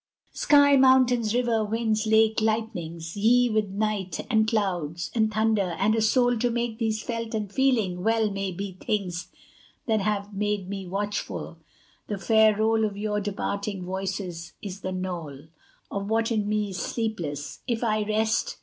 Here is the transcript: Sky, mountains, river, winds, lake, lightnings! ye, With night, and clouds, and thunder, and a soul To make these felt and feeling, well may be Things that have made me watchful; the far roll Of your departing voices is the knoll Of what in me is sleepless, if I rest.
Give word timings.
Sky, 0.33 0.75
mountains, 0.77 1.31
river, 1.35 1.63
winds, 1.63 2.07
lake, 2.07 2.41
lightnings! 2.41 3.15
ye, 3.15 3.51
With 3.51 3.69
night, 3.69 4.25
and 4.31 4.47
clouds, 4.47 5.11
and 5.13 5.31
thunder, 5.31 5.75
and 5.77 5.93
a 5.93 6.01
soul 6.01 6.39
To 6.39 6.49
make 6.49 6.79
these 6.79 7.03
felt 7.03 7.35
and 7.35 7.53
feeling, 7.53 8.01
well 8.03 8.31
may 8.31 8.51
be 8.51 8.75
Things 8.81 9.27
that 9.85 10.01
have 10.01 10.33
made 10.33 10.67
me 10.67 10.87
watchful; 10.87 11.59
the 12.07 12.17
far 12.17 12.57
roll 12.57 12.83
Of 12.83 12.97
your 12.97 13.21
departing 13.21 13.85
voices 13.85 14.53
is 14.59 14.81
the 14.81 14.91
knoll 14.91 15.41
Of 15.91 16.09
what 16.09 16.31
in 16.31 16.49
me 16.49 16.71
is 16.71 16.79
sleepless, 16.81 17.59
if 17.67 17.83
I 17.83 18.01
rest. 18.01 18.57